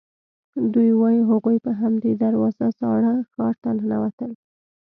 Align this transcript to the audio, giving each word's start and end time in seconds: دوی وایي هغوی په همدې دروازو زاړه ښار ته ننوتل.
دوی 0.73 0.89
وایي 0.99 1.21
هغوی 1.31 1.57
په 1.65 1.71
همدې 1.81 2.11
دروازو 2.23 2.65
زاړه 2.79 3.13
ښار 3.31 3.53
ته 3.63 3.69
ننوتل. 3.77 4.31